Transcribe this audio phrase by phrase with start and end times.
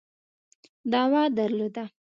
[0.93, 1.83] دعوه درلوده.